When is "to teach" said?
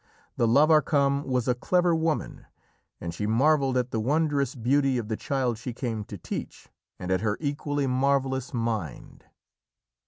6.05-6.69